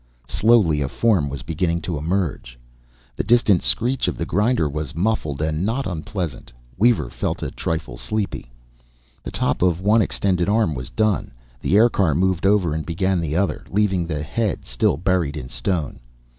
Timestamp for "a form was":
0.81-1.43